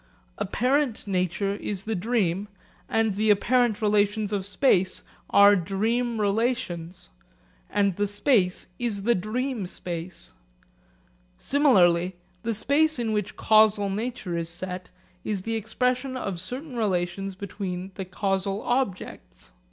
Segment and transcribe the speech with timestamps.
[0.39, 2.47] Apparent nature is the dream,
[2.89, 7.09] and the apparent relations of space are dream relations,
[7.69, 10.31] and the space is the dream space.
[11.37, 14.89] Similarly the space in which causal nature is set
[15.23, 19.51] is the expression of certain relations between the causal objects.